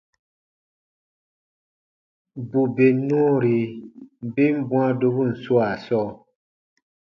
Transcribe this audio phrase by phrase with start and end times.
[2.49, 3.57] Bù bè nɔɔri
[4.33, 6.07] ben bwãa dobun swaa sɔɔ,